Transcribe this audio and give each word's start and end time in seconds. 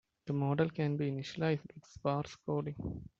The 0.25 0.33
model 0.33 0.67
can 0.71 0.97
be 0.97 1.11
initialized 1.11 1.75
with 1.75 1.85
sparse 1.85 2.35
coding. 2.37 3.05